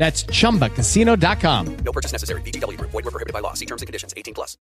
[0.00, 1.76] That's chumbacasino.com.
[1.84, 2.40] No purchase necessary.
[2.40, 2.90] VGW Group.
[2.90, 3.52] Void were prohibited by law.
[3.52, 4.14] See terms and conditions.
[4.16, 4.56] 18 plus.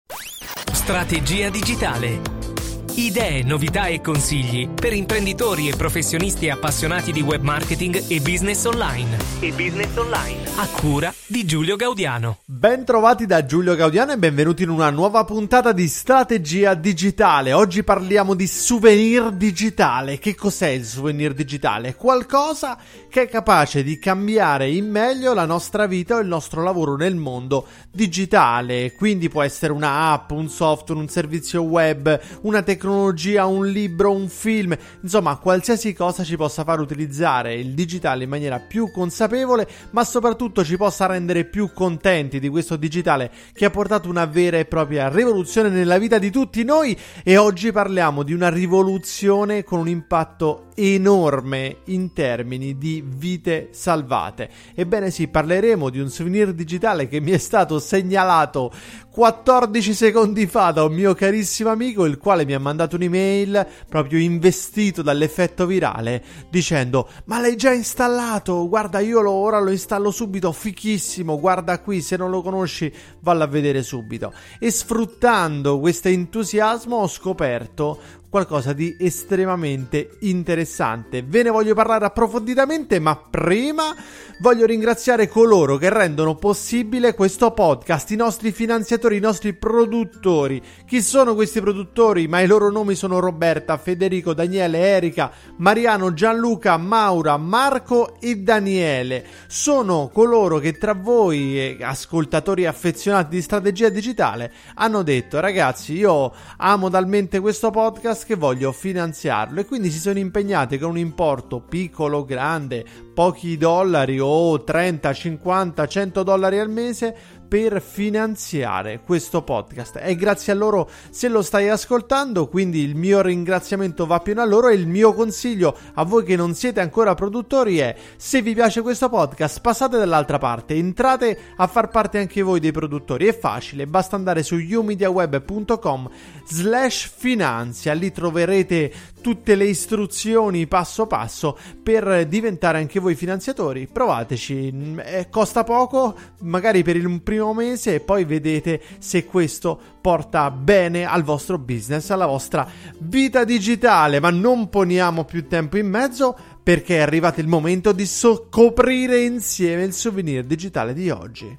[0.72, 2.65] Strategia digitale.
[2.98, 9.18] Idee, novità e consigli per imprenditori e professionisti appassionati di web marketing e business online.
[9.40, 10.48] E business online.
[10.56, 12.38] A cura di Giulio Gaudiano.
[12.46, 17.52] Ben trovati da Giulio Gaudiano e benvenuti in una nuova puntata di Strategia Digitale.
[17.52, 20.18] Oggi parliamo di souvenir digitale.
[20.18, 21.96] Che cos'è il souvenir digitale?
[21.96, 22.78] Qualcosa
[23.10, 27.16] che è capace di cambiare in meglio la nostra vita o il nostro lavoro nel
[27.16, 28.94] mondo digitale.
[28.94, 34.28] Quindi può essere una app, un software, un servizio web, una tecnologia, un libro, un
[34.28, 40.04] film, insomma, qualsiasi cosa ci possa far utilizzare il digitale in maniera più consapevole, ma
[40.04, 44.64] soprattutto ci possa rendere più contenti di questo digitale che ha portato una vera e
[44.64, 49.88] propria rivoluzione nella vita di tutti noi e oggi parliamo di una rivoluzione con un
[49.88, 54.50] impatto enorme in termini di vite salvate.
[54.74, 58.70] Ebbene sì, parleremo di un souvenir digitale che mi è stato segnalato
[59.10, 64.18] 14 secondi fa da un mio carissimo amico, il quale mi ha mandato un'email proprio
[64.18, 68.68] investito dall'effetto virale dicendo "Ma l'hai già installato?
[68.68, 73.42] Guarda, io lo, ora lo installo subito, fichissimo, guarda qui, se non lo conosci, vallo
[73.44, 74.32] a vedere subito".
[74.58, 77.98] E sfruttando questo entusiasmo ho scoperto
[78.28, 81.22] qualcosa di estremamente interessante.
[81.22, 83.94] Ve ne voglio parlare approfonditamente, ma prima
[84.40, 90.62] voglio ringraziare coloro che rendono possibile questo podcast, i nostri finanziatori, i nostri produttori.
[90.86, 92.28] Chi sono questi produttori?
[92.28, 99.24] Ma i loro nomi sono Roberta, Federico, Daniele, Erika, Mariano, Gianluca, Maura, Marco e Daniele.
[99.46, 106.90] Sono coloro che tra voi, ascoltatori affezionati di strategia digitale, hanno detto ragazzi io amo
[106.90, 112.24] talmente questo podcast che voglio finanziarlo e quindi si sono impegnati con un importo piccolo,
[112.24, 117.16] grande, pochi dollari o 30, 50, 100 dollari al mese
[117.48, 120.00] per finanziare questo podcast.
[120.02, 124.44] E grazie a loro se lo stai ascoltando, quindi il mio ringraziamento va pieno a
[124.46, 128.54] loro e il mio consiglio a voi che non siete ancora produttori è se vi
[128.54, 133.26] piace questo podcast passate dall'altra parte, entrate a far parte anche voi dei produttori.
[133.26, 136.10] È facile, basta andare su umediaweb.com
[136.46, 143.88] slash finanzia, lì troverete tutte le istruzioni passo passo per diventare anche voi finanziatori.
[143.90, 150.50] Provateci, eh, costa poco, magari per il primo mese e poi vedete se questo porta
[150.50, 152.68] bene al vostro business, alla vostra
[152.98, 158.06] vita digitale, ma non poniamo più tempo in mezzo perché è arrivato il momento di
[158.06, 161.56] scoprire insieme il souvenir digitale di oggi.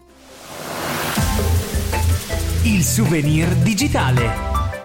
[2.64, 4.24] Il souvenir digitale.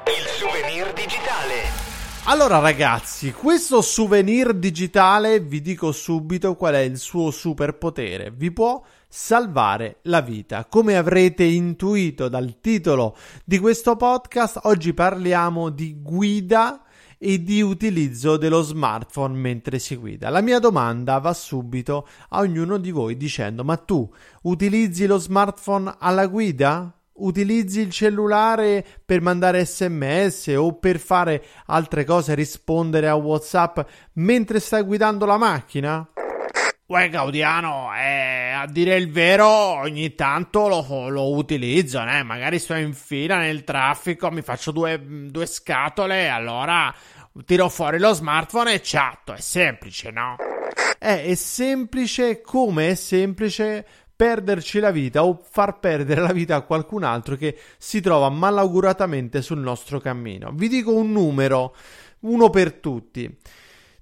[0.06, 1.82] Il souvenir digitale.
[2.26, 8.32] Allora ragazzi, questo souvenir digitale vi dico subito qual è il suo superpotere.
[8.32, 8.80] Vi può
[9.14, 10.64] salvare la vita.
[10.64, 13.14] Come avrete intuito dal titolo
[13.44, 16.82] di questo podcast, oggi parliamo di guida
[17.18, 20.30] e di utilizzo dello smartphone mentre si guida.
[20.30, 24.10] La mia domanda va subito a ognuno di voi dicendo: "Ma tu
[24.44, 32.04] utilizzi lo smartphone alla guida?" utilizzi il cellulare per mandare sms o per fare altre
[32.04, 33.80] cose, rispondere a WhatsApp
[34.14, 36.08] mentre stai guidando la macchina?
[36.92, 42.22] Uè, Gaudiano, eh, a dire il vero, ogni tanto lo, lo utilizzo, eh?
[42.22, 45.00] magari sto in fila nel traffico, mi faccio due,
[45.30, 46.94] due scatole, allora
[47.46, 49.32] tiro fuori lo smartphone e chatto.
[49.32, 50.36] È semplice, no?
[50.98, 56.60] Eh, è semplice come è semplice perderci la vita o far perdere la vita a
[56.60, 60.52] qualcun altro che si trova malauguratamente sul nostro cammino.
[60.52, 61.74] Vi dico un numero,
[62.20, 63.34] uno per tutti.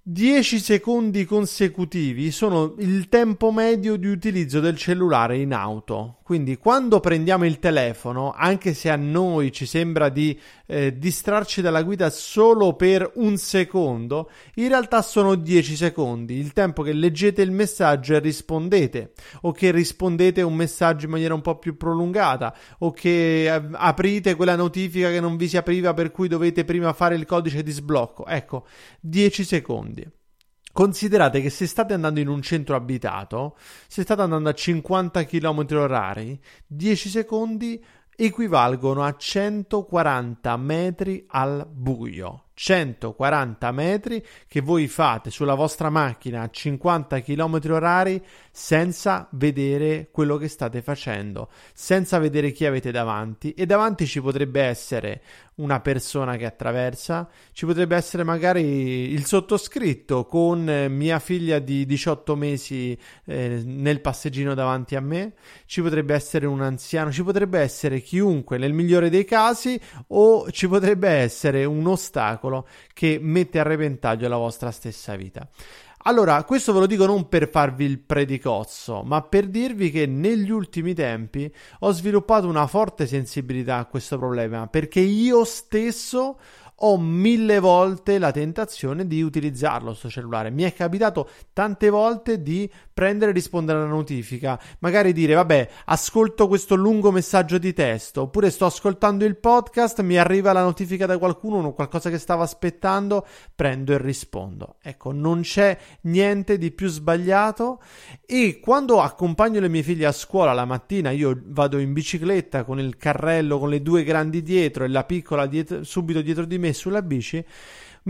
[0.02, 6.19] 10 secondi consecutivi sono il tempo medio di utilizzo del cellulare in auto.
[6.30, 11.82] Quindi quando prendiamo il telefono, anche se a noi ci sembra di eh, distrarci dalla
[11.82, 17.50] guida solo per un secondo, in realtà sono 10 secondi, il tempo che leggete il
[17.50, 19.10] messaggio e rispondete,
[19.40, 24.36] o che rispondete un messaggio in maniera un po' più prolungata, o che eh, aprite
[24.36, 27.72] quella notifica che non vi si apriva per cui dovete prima fare il codice di
[27.72, 28.24] sblocco.
[28.26, 28.68] Ecco,
[29.00, 30.18] 10 secondi.
[30.72, 33.56] Considerate che se state andando in un centro abitato,
[33.88, 37.84] se state andando a 50 km orari, 10 secondi
[38.14, 42.44] equivalgono a 140 metri al buio.
[42.54, 48.22] 140 metri che voi fate sulla vostra macchina a 50 km orari
[48.60, 54.60] senza vedere quello che state facendo, senza vedere chi avete davanti e davanti ci potrebbe
[54.60, 55.22] essere
[55.54, 62.36] una persona che attraversa, ci potrebbe essere magari il sottoscritto con mia figlia di 18
[62.36, 65.32] mesi eh, nel passeggino davanti a me,
[65.64, 70.68] ci potrebbe essere un anziano, ci potrebbe essere chiunque nel migliore dei casi o ci
[70.68, 75.48] potrebbe essere un ostacolo che mette a repentaglio la vostra stessa vita.
[76.04, 80.50] Allora, questo ve lo dico non per farvi il predicozzo, ma per dirvi che negli
[80.50, 86.38] ultimi tempi ho sviluppato una forte sensibilità a questo problema, perché io stesso
[86.82, 90.50] ho mille volte la tentazione di utilizzarlo sto cellulare.
[90.50, 96.48] Mi è capitato tante volte di prendere e rispondere alla notifica, magari dire vabbè, ascolto
[96.48, 101.18] questo lungo messaggio di testo, oppure sto ascoltando il podcast, mi arriva la notifica da
[101.18, 104.76] qualcuno, qualcosa che stavo aspettando, prendo e rispondo.
[104.82, 107.80] Ecco, non c'è niente di più sbagliato
[108.26, 112.78] e quando accompagno le mie figlie a scuola la mattina, io vado in bicicletta con
[112.78, 116.69] il carrello con le due grandi dietro e la piccola dietro, subito dietro di me
[116.72, 117.44] sulla bici,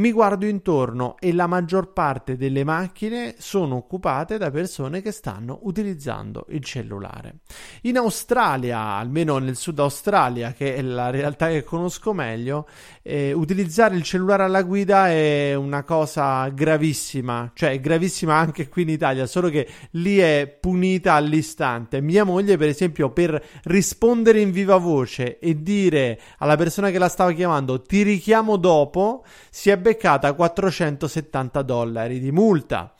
[0.00, 5.58] mi guardo intorno e la maggior parte delle macchine sono occupate da persone che stanno
[5.64, 7.40] utilizzando il cellulare.
[7.82, 12.66] In Australia, almeno nel sud Australia, che è la realtà che conosco meglio,
[13.02, 18.88] eh, utilizzare il cellulare alla guida è una cosa gravissima, cioè gravissima anche qui in
[18.88, 22.00] Italia, solo che lì è punita all'istante.
[22.00, 27.08] Mia moglie, per esempio, per rispondere in viva voce e dire alla persona che la
[27.08, 32.94] stava chiamando ti richiamo dopo, si è beccata 470 dollari di multa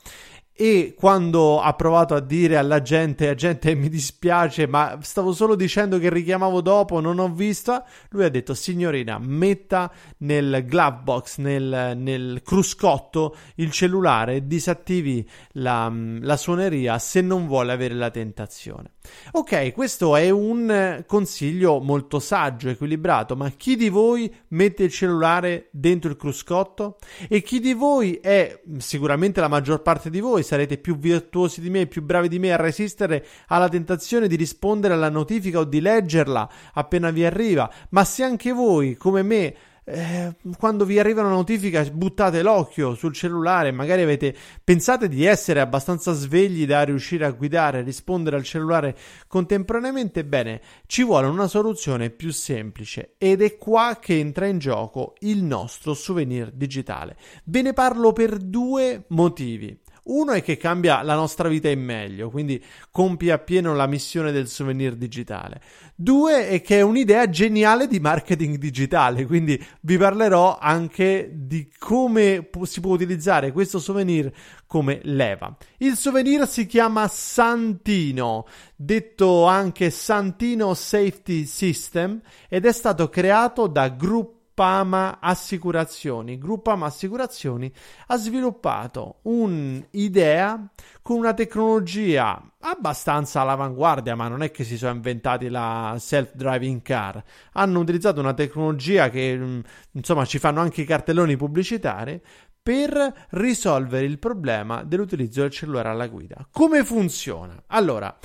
[0.61, 5.97] e quando ha provato a dire alla gente, gente mi dispiace, ma stavo solo dicendo
[5.97, 11.93] che richiamavo dopo, non ho visto, lui ha detto signorina metta nel glove box, nel,
[11.97, 18.91] nel cruscotto il cellulare disattivi la, la suoneria se non vuole avere la tentazione.
[19.31, 25.69] Ok, questo è un consiglio molto saggio, equilibrato, ma chi di voi mette il cellulare
[25.71, 26.99] dentro il cruscotto?
[27.27, 31.69] E chi di voi è, sicuramente la maggior parte di voi, sarete più virtuosi di
[31.69, 35.79] me, più bravi di me a resistere alla tentazione di rispondere alla notifica o di
[35.79, 41.31] leggerla appena vi arriva, ma se anche voi, come me, eh, quando vi arriva una
[41.31, 47.31] notifica buttate l'occhio sul cellulare, magari avete pensate di essere abbastanza svegli da riuscire a
[47.31, 48.95] guidare e rispondere al cellulare
[49.27, 55.15] contemporaneamente, bene, ci vuole una soluzione più semplice ed è qua che entra in gioco
[55.19, 57.15] il nostro souvenir digitale.
[57.45, 59.79] Ve ne parlo per due motivi.
[60.03, 64.47] Uno è che cambia la nostra vita in meglio, quindi compie appieno la missione del
[64.47, 65.61] souvenir digitale.
[65.93, 72.49] Due è che è un'idea geniale di marketing digitale, quindi vi parlerò anche di come
[72.63, 74.31] si può utilizzare questo souvenir
[74.65, 75.55] come leva.
[75.77, 83.89] Il souvenir si chiama Santino, detto anche Santino Safety System, ed è stato creato da
[83.89, 86.37] Gruppo Gruppama Assicurazioni.
[86.37, 87.73] Gruppama Assicurazioni
[88.07, 90.69] ha sviluppato un'idea
[91.01, 97.23] con una tecnologia abbastanza all'avanguardia, ma non è che si sono inventati la self-driving car.
[97.53, 99.59] Hanno utilizzato una tecnologia che mm,
[99.93, 102.21] insomma ci fanno anche i cartelloni pubblicitari
[102.63, 106.47] per risolvere il problema dell'utilizzo del cellulare alla guida.
[106.51, 107.63] Come funziona?
[107.67, 108.15] Allora,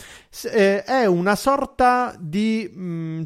[0.45, 3.23] eh, è una sorta di mm,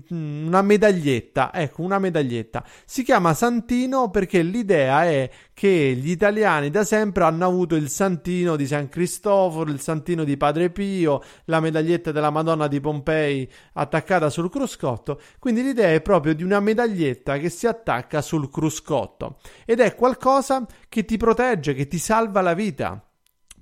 [0.46, 2.64] una medaglietta, ecco, una medaglietta.
[2.84, 8.56] Si chiama Santino perché l'idea è che gli italiani da sempre hanno avuto il santino
[8.56, 14.30] di San Cristoforo, il santino di Padre Pio, la medaglietta della Madonna di Pompei attaccata
[14.30, 15.20] sul cruscotto.
[15.38, 20.64] Quindi l'idea è proprio di una medaglietta che si attacca sul cruscotto ed è qualcosa
[20.88, 23.04] che ti protegge, che ti salva la vita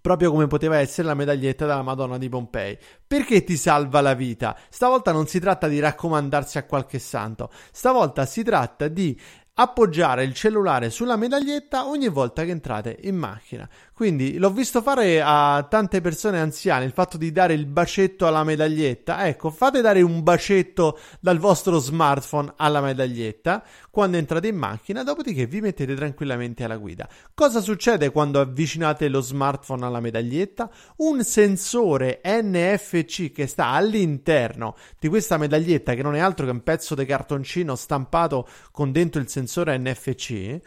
[0.01, 2.79] proprio come poteva essere la medaglietta della Madonna di Pompei.
[3.07, 4.57] Perché ti salva la vita?
[4.71, 9.21] Stavolta non si tratta di raccomandarsi a qualche santo, stavolta si tratta di
[9.61, 13.69] appoggiare il cellulare sulla medaglietta ogni volta che entrate in macchina.
[13.99, 18.45] Quindi l'ho visto fare a tante persone anziane il fatto di dare il bacetto alla
[18.45, 19.27] medaglietta.
[19.27, 25.47] Ecco, fate dare un bacetto dal vostro smartphone alla medaglietta quando entrate in macchina, dopodiché
[25.47, 27.09] vi mettete tranquillamente alla guida.
[27.35, 30.71] Cosa succede quando avvicinate lo smartphone alla medaglietta?
[30.99, 36.63] Un sensore NFC che sta all'interno di questa medaglietta, che non è altro che un
[36.63, 40.61] pezzo di cartoncino stampato con dentro il sensore NFC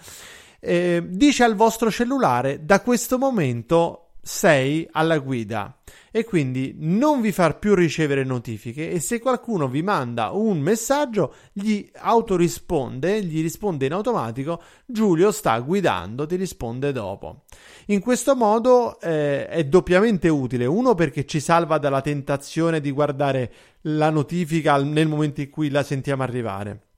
[0.62, 5.78] eh, dice al vostro cellulare da questo momento sei alla guida
[6.12, 11.34] e quindi non vi far più ricevere notifiche e se qualcuno vi manda un messaggio
[11.52, 17.46] gli autorisponde, gli risponde in automatico Giulio sta guidando, ti risponde dopo.
[17.88, 23.52] In questo modo eh, è doppiamente utile, uno perché ci salva dalla tentazione di guardare
[23.86, 26.91] la notifica nel momento in cui la sentiamo arrivare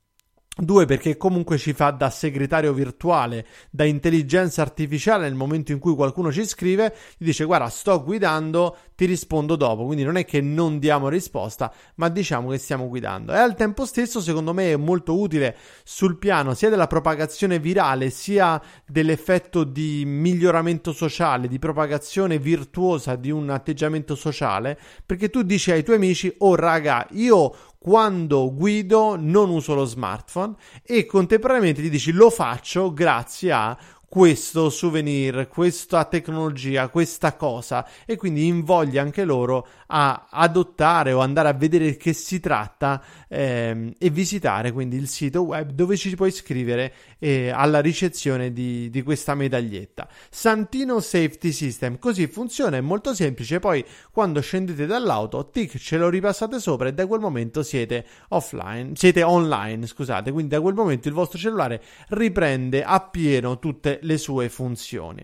[0.56, 5.96] Due, perché comunque ci fa da segretario virtuale, da intelligenza artificiale nel momento in cui
[5.96, 10.42] qualcuno ci scrive, gli dice guarda sto guidando, ti rispondo dopo, quindi non è che
[10.42, 13.34] non diamo risposta, ma diciamo che stiamo guidando.
[13.34, 18.12] E al tempo stesso secondo me è molto utile sul piano sia della propagazione virale,
[18.12, 25.72] sia dell'effetto di miglioramento sociale, di propagazione virtuosa di un atteggiamento sociale, perché tu dici
[25.72, 31.90] ai tuoi amici oh raga, io quando guido non uso lo smartphone e contemporaneamente ti
[31.90, 39.26] dici lo faccio grazie a questo souvenir, questa tecnologia, questa cosa e quindi invoglia anche
[39.26, 45.08] loro a adottare o andare a vedere che si tratta ehm, e visitare quindi il
[45.08, 50.08] sito web dove ci puoi iscrivere eh, alla ricezione di, di, questa medaglietta.
[50.32, 56.10] Santino Safety System, così funziona, è molto semplice, poi quando scendete dall'auto, tic, ce lo
[56.10, 61.08] ripassate sopra e da quel momento siete offline, siete online, scusate, quindi da quel momento
[61.08, 65.24] il vostro cellulare riprende appieno tutte le sue funzioni.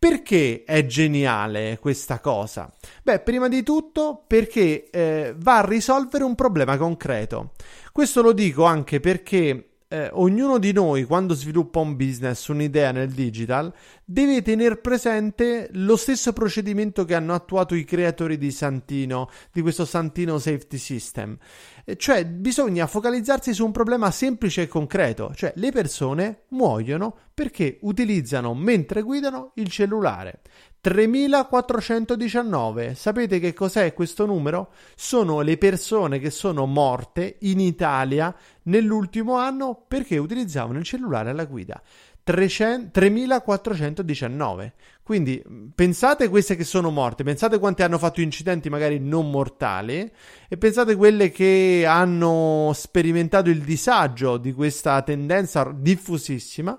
[0.00, 2.72] Perché è geniale questa cosa?
[3.02, 7.50] Beh, prima di tutto perché eh, va a risolvere un problema concreto.
[7.90, 13.10] Questo lo dico anche perché eh, ognuno di noi, quando sviluppa un business, un'idea nel
[13.10, 13.72] digital,
[14.10, 19.84] deve tenere presente lo stesso procedimento che hanno attuato i creatori di Santino, di questo
[19.84, 21.36] Santino Safety System.
[21.84, 27.76] Eh, cioè, bisogna focalizzarsi su un problema semplice e concreto, cioè le persone muoiono perché
[27.82, 30.40] utilizzano mentre guidano il cellulare.
[30.80, 32.94] 3419.
[32.94, 34.72] Sapete che cos'è questo numero?
[34.94, 41.44] Sono le persone che sono morte in Italia nell'ultimo anno perché utilizzavano il cellulare alla
[41.44, 41.82] guida.
[42.28, 44.74] 300, 3419.
[45.02, 45.42] Quindi
[45.74, 50.12] pensate queste che sono morte, pensate quante hanno fatto incidenti magari non mortali
[50.46, 56.78] e pensate quelle che hanno sperimentato il disagio di questa tendenza diffusissima.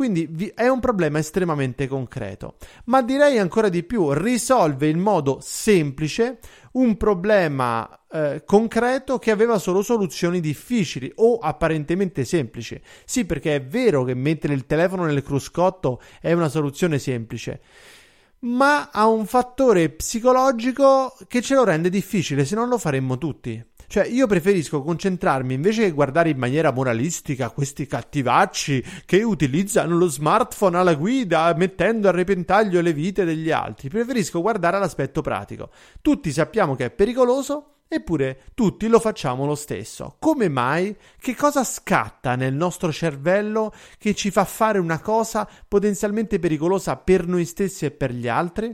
[0.00, 2.54] Quindi vi- è un problema estremamente concreto.
[2.84, 6.38] Ma direi ancora di più, risolve in modo semplice
[6.72, 12.80] un problema eh, concreto che aveva solo soluzioni difficili o apparentemente semplici.
[13.04, 17.60] Sì, perché è vero che mettere il telefono nel cruscotto è una soluzione semplice
[18.42, 23.62] ma ha un fattore psicologico che ce lo rende difficile, se non lo faremmo tutti.
[23.90, 30.06] Cioè, io preferisco concentrarmi invece che guardare in maniera moralistica questi cattivacci che utilizzano lo
[30.06, 33.88] smartphone alla guida mettendo a repentaglio le vite degli altri.
[33.88, 35.70] Preferisco guardare l'aspetto pratico.
[36.00, 40.14] Tutti sappiamo che è pericoloso, Eppure tutti lo facciamo lo stesso.
[40.20, 40.96] Come mai?
[41.18, 47.26] Che cosa scatta nel nostro cervello che ci fa fare una cosa potenzialmente pericolosa per
[47.26, 48.72] noi stessi e per gli altri?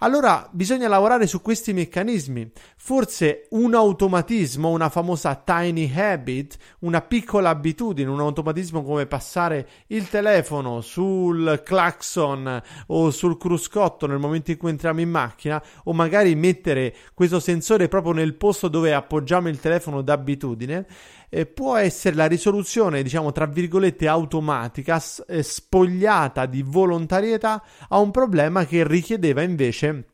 [0.00, 2.50] Allora bisogna lavorare su questi meccanismi.
[2.76, 10.08] Forse un automatismo, una famosa tiny habit, una piccola abitudine, un automatismo come passare il
[10.08, 16.34] telefono sul clacson o sul cruscotto nel momento in cui entriamo in macchina o magari
[16.34, 20.86] mettere questo sensore proprio nel posto dove appoggiamo il telefono d'abitudine
[21.28, 28.10] eh, può essere la risoluzione, diciamo, tra virgolette, automatica, s- spogliata di volontarietà a un
[28.10, 30.04] problema che richiedeva invece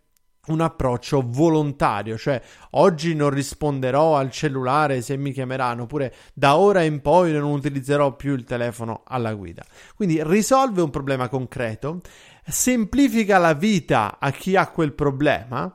[0.49, 6.83] un approccio volontario, cioè oggi non risponderò al cellulare se mi chiameranno, oppure da ora
[6.83, 9.65] in poi non utilizzerò più il telefono alla guida.
[9.95, 12.01] Quindi risolve un problema concreto,
[12.45, 15.73] semplifica la vita a chi ha quel problema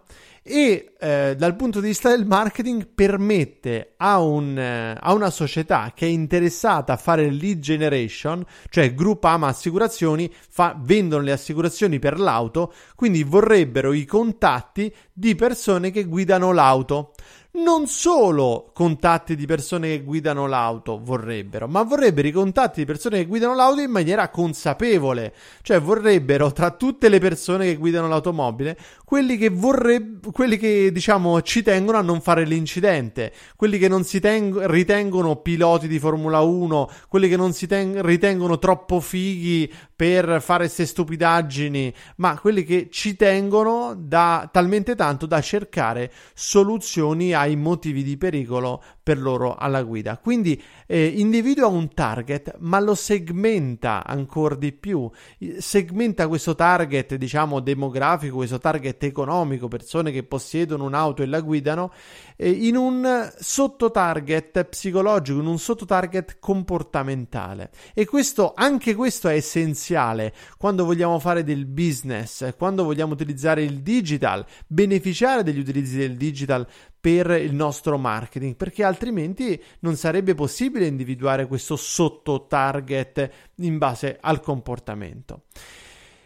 [0.47, 5.91] e eh, dal punto di vista del marketing permette a, un, eh, a, una società
[5.93, 12.17] che è interessata a fare lead generation, cioè Groupama Assicurazioni fa, vendono le assicurazioni per
[12.17, 17.13] l'auto, quindi vorrebbero i contatti di persone che guidano l'auto
[17.57, 23.17] non solo contatti di persone che guidano l'auto vorrebbero, ma vorrebbero i contatti di persone
[23.17, 25.33] che guidano l'auto in maniera consapevole.
[25.61, 31.41] Cioè vorrebbero tra tutte le persone che guidano l'automobile, quelli che vorrebbero, quelli che diciamo
[31.41, 36.41] ci tengono a non fare l'incidente, quelli che non si teng- ritengono piloti di Formula
[36.41, 42.63] 1, quelli che non si ten- ritengono troppo fighi per fare queste stupidaggini, ma quelli
[42.63, 49.55] che ci tengono da talmente tanto da cercare soluzioni ai motivi di pericolo per loro
[49.55, 50.17] alla guida.
[50.17, 55.09] Quindi eh, individua un target, ma lo segmenta ancora di più.
[55.57, 61.91] Segmenta questo target, diciamo, demografico, questo target economico, persone che possiedono un'auto e la guidano,
[62.35, 67.69] eh, in un sottotarget psicologico, in un sottotarget comportamentale.
[67.93, 73.81] E questo, anche questo è essenziale quando vogliamo fare del business, quando vogliamo utilizzare il
[73.81, 76.67] digital, beneficiare degli utilizzi del digital
[77.07, 84.17] per il nostro marketing, perché altrimenti non sarebbe possibile individuare questo sotto target in base
[84.19, 85.43] al comportamento.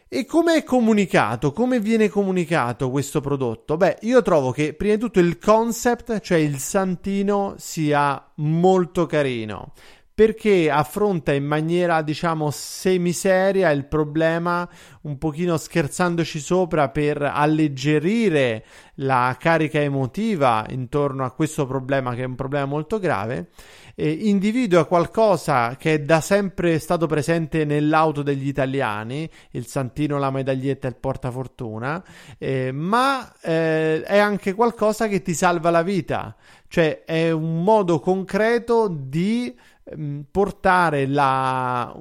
[0.07, 1.53] E come è comunicato?
[1.53, 3.77] Come viene comunicato questo prodotto?
[3.77, 9.73] Beh, io trovo che prima di tutto il concept, cioè il santino, sia molto carino
[10.21, 14.69] perché affronta in maniera diciamo semiseria il problema
[15.01, 18.63] un pochino scherzandoci sopra per alleggerire
[18.97, 23.49] la carica emotiva intorno a questo problema che è un problema molto grave
[23.95, 30.29] eh, individua qualcosa che è da sempre stato presente nell'auto degli italiani il santino, la
[30.29, 32.03] medaglietta e il portafortuna
[32.37, 36.35] eh, ma eh, è anche qualcosa che ti salva la vita.
[36.67, 39.53] Cioè è un modo concreto di
[40.29, 41.93] portare, la,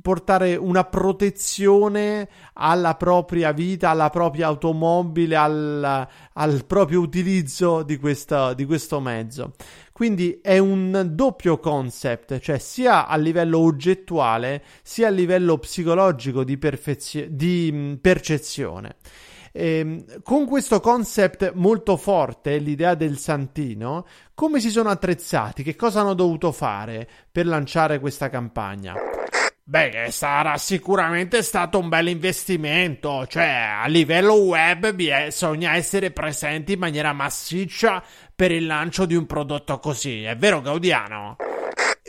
[0.00, 8.54] portare una protezione alla propria vita, alla propria automobile, al, al proprio utilizzo di, questa,
[8.54, 9.52] di questo mezzo.
[9.92, 16.56] Quindi è un doppio concept, cioè sia a livello oggettuale sia a livello psicologico di,
[16.56, 18.96] perfezio- di percezione.
[19.52, 25.62] E, ehm, con questo concept molto forte, l'idea del santino, come si sono attrezzati?
[25.62, 28.94] Che cosa hanno dovuto fare per lanciare questa campagna?
[29.64, 36.80] Beh, sarà sicuramente stato un bel investimento, cioè a livello web bisogna essere presenti in
[36.80, 38.02] maniera massiccia
[38.34, 41.36] per il lancio di un prodotto così, è vero Gaudiano?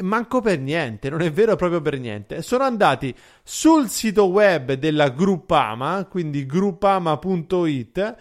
[0.01, 2.41] Manco per niente, non è vero proprio per niente.
[2.41, 8.15] Sono andati sul sito web della Gruppama, quindi gruppama.it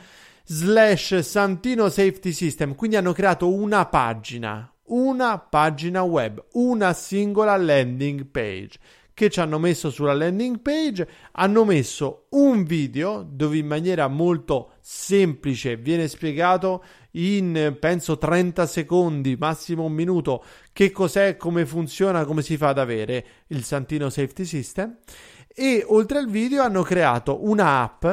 [0.45, 8.27] slash Santino Safety System, quindi hanno creato una pagina, una pagina web, una singola landing
[8.27, 8.79] page
[9.15, 14.73] che ci hanno messo sulla landing page, hanno messo un video dove in maniera molto
[14.81, 16.83] semplice viene spiegato
[17.13, 22.79] in penso 30 secondi, massimo un minuto, che cos'è, come funziona, come si fa ad
[22.79, 24.99] avere il Santino Safety System.
[25.55, 28.07] E oltre al video hanno creato un'app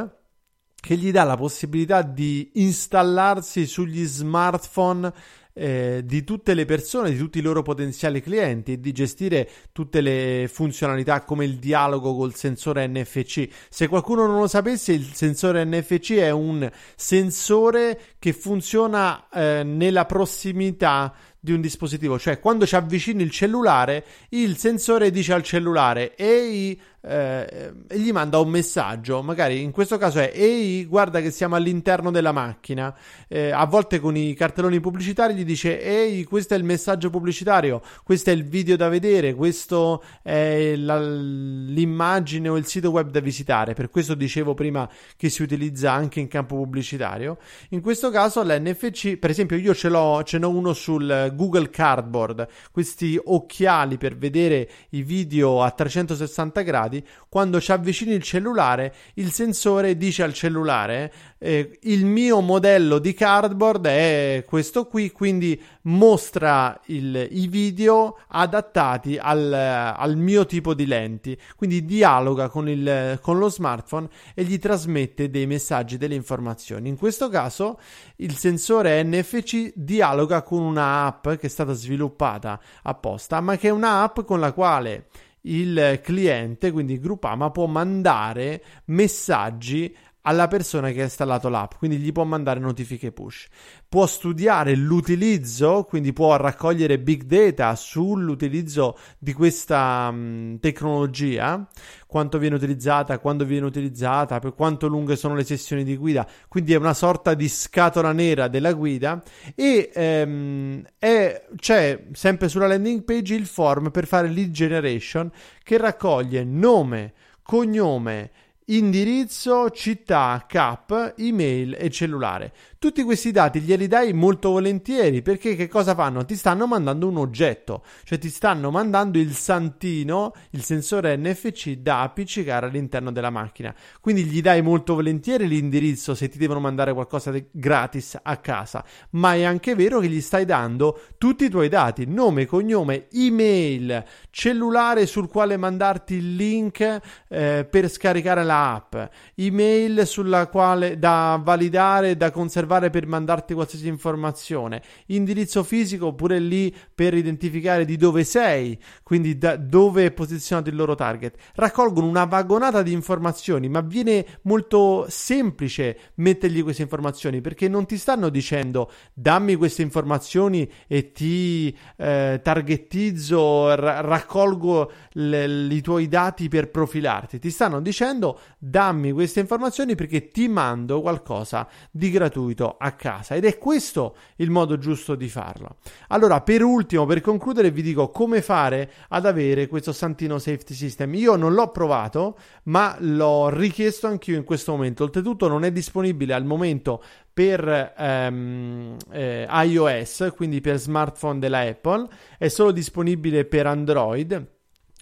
[0.82, 5.12] che gli dà la possibilità di installarsi sugli smartphone
[5.60, 10.00] eh, di tutte le persone, di tutti i loro potenziali clienti e di gestire tutte
[10.00, 13.50] le funzionalità come il dialogo col sensore NFC.
[13.69, 20.06] Se qualcuno non lo sapesse, il sensore NFC è un sensore che funziona eh, nella
[20.06, 26.15] prossimità di un dispositivo, cioè quando ci avvicini il cellulare, il sensore dice al cellulare
[26.17, 31.56] ehi eh, gli manda un messaggio, magari in questo caso è ehi guarda che siamo
[31.56, 32.96] all'interno della macchina,
[33.28, 37.82] eh, a volte con i cartelloni pubblicitari gli dice ehi questo è il messaggio pubblicitario,
[38.04, 43.20] questo è il video da vedere, questo è la, l'immagine o il sito web da
[43.20, 47.38] visitare, per questo dicevo prima che si utilizza anche in campo pubblicitario,
[47.70, 52.48] in questo caso l'NFC per esempio io ce l'ho, ce n'ho uno sul Google Cardboard,
[52.72, 56.88] questi occhiali per vedere i video a 360 gradi,
[57.30, 63.13] quando ci avvicini il cellulare, il sensore dice al cellulare eh, il mio modello di
[63.13, 70.86] cardboard è questo qui, quindi mostra il, i video adattati al, al, mio tipo di
[70.86, 76.89] lenti, quindi dialoga con, il, con lo smartphone e gli trasmette dei messaggi, delle informazioni.
[76.89, 77.80] In questo caso
[78.17, 83.71] il sensore NFC dialoga con una app che è stata sviluppata apposta, ma che è
[83.71, 85.08] un'app con la quale
[85.41, 92.12] il cliente, quindi Groupama, può mandare messaggi alla persona che ha installato l'app, quindi gli
[92.12, 93.47] può mandare notifiche push.
[93.88, 101.67] Può studiare l'utilizzo, quindi può raccogliere big data sull'utilizzo di questa mh, tecnologia,
[102.05, 106.27] quanto viene utilizzata, quando viene utilizzata, per quanto lunghe sono le sessioni di guida.
[106.47, 109.23] Quindi è una sorta di scatola nera della guida
[109.55, 115.32] e ehm, è, c'è sempre sulla landing page il form per fare lead generation
[115.63, 118.32] che raccoglie nome, cognome,
[118.69, 122.53] indirizzo, città, cap, email e cellulare.
[122.80, 126.24] Tutti questi dati glieli dai molto volentieri perché che cosa fanno?
[126.24, 132.04] Ti stanno mandando un oggetto, cioè ti stanno mandando il santino, il sensore NFC da
[132.04, 133.76] appiccicare all'interno della macchina.
[134.00, 138.82] Quindi gli dai molto volentieri l'indirizzo se ti devono mandare qualcosa di gratis a casa,
[139.10, 144.06] ma è anche vero che gli stai dando tutti i tuoi dati, nome, cognome, email,
[144.30, 148.96] cellulare sul quale mandarti il link eh, per scaricare la app,
[149.36, 156.39] email sulla quale da validare, da conservare osservare per mandarti qualsiasi informazione, indirizzo fisico oppure
[156.39, 161.36] lì per identificare di dove sei, quindi da dove è posizionato il loro target.
[161.55, 167.97] Raccolgono una vagonata di informazioni, ma viene molto semplice mettergli queste informazioni perché non ti
[167.97, 176.47] stanno dicendo dammi queste informazioni e ti eh, targettizzo, r- raccolgo le, i tuoi dati
[176.47, 177.39] per profilarti.
[177.39, 183.36] Ti stanno dicendo dammi queste informazioni perché ti mando qualcosa di gratuito subito a casa
[183.36, 185.78] ed è questo il modo giusto di farlo.
[186.10, 191.13] Allora, per ultimo, per concludere, vi dico come fare ad avere questo Santino Safety System.
[191.15, 195.04] Io non l'ho provato, ma l'ho richiesto anch'io in questo momento.
[195.04, 202.08] Oltretutto non è disponibile al momento per ehm, eh, iOS, quindi per smartphone della Apple,
[202.38, 204.58] è solo disponibile per Android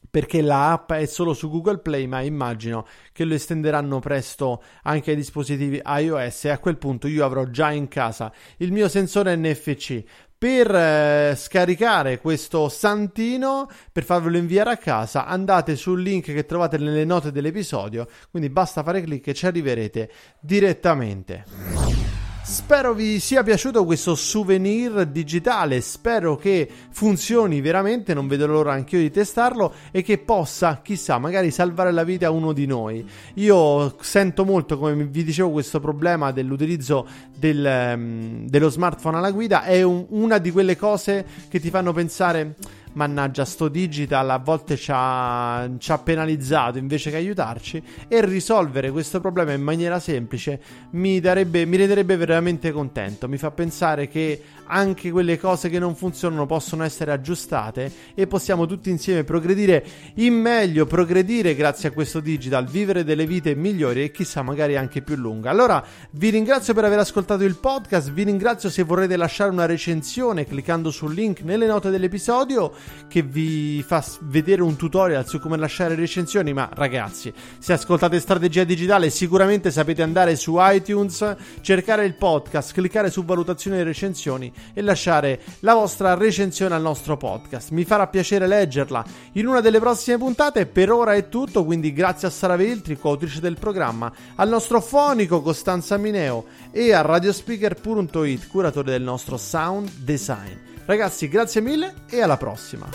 [0.10, 5.12] perché la app è solo su Google Play, ma immagino che lo estenderanno presto anche
[5.12, 9.36] ai dispositivi iOS e a quel punto io avrò già in casa il mio sensore
[9.36, 10.04] NFC.
[10.40, 16.78] Per eh, scaricare questo santino, per farvelo inviare a casa, andate sul link che trovate
[16.78, 22.27] nelle note dell'episodio, quindi basta fare clic e ci arriverete direttamente.
[22.50, 29.00] Spero vi sia piaciuto questo souvenir digitale, spero che funzioni veramente, non vedo l'ora anch'io
[29.00, 33.06] di testarlo e che possa, chissà, magari salvare la vita a uno di noi.
[33.34, 37.06] Io sento molto, come vi dicevo, questo problema dell'utilizzo
[37.36, 41.92] del, um, dello smartphone alla guida, è un, una di quelle cose che ti fanno
[41.92, 42.56] pensare
[42.98, 48.90] mannaggia sto digital a volte ci ha, ci ha, penalizzato invece che aiutarci e risolvere
[48.90, 50.60] questo problema in maniera semplice
[50.92, 55.96] mi, darebbe, mi renderebbe veramente contento mi fa pensare che anche quelle cose che non
[55.96, 62.20] funzionano possono essere aggiustate e possiamo tutti insieme progredire in meglio, progredire grazie a questo
[62.20, 65.50] digital, vivere delle vite migliori e chissà magari anche più lunghe.
[65.50, 70.46] Allora vi ringrazio per aver ascoltato il podcast, vi ringrazio se vorrete lasciare una recensione
[70.46, 72.74] cliccando sul link nelle note dell'episodio
[73.08, 78.64] che vi fa vedere un tutorial su come lasciare recensioni, ma ragazzi, se ascoltate strategia
[78.64, 84.82] digitale sicuramente sapete andare su iTunes, cercare il podcast, cliccare su valutazione e recensioni e
[84.82, 87.72] lasciare la vostra recensione al nostro podcast.
[87.72, 90.66] Mi farà piacere leggerla in una delle prossime puntate.
[90.66, 95.42] Per ora è tutto, quindi grazie a Sara Veltri, coautrice del programma, al nostro fonico
[95.42, 100.67] Costanza Mineo e a radiospeaker.it, curatore del nostro sound design.
[100.88, 102.88] Ragazzi, grazie mille e alla prossima.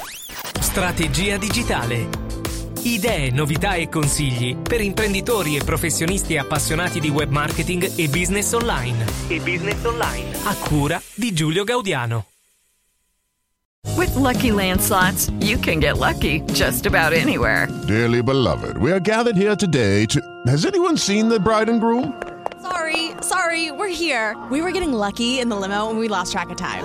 [0.58, 2.08] Strategia digitale
[2.84, 9.04] Idee, novità e consigli per imprenditori e professionisti appassionati di web marketing e business online.
[9.28, 10.30] E business online.
[10.44, 12.24] A cura di Giulio Gaudiano.
[13.94, 17.68] With lucky landslots, you can get lucky just about anywhere.
[17.86, 20.18] Dearly beloved, we are gathered here today to.
[20.46, 22.14] Has anyone seen the bride and groom?
[22.62, 24.34] Sorry, sorry, we're here.
[24.50, 26.84] We were getting lucky in the limo and we lost track of time.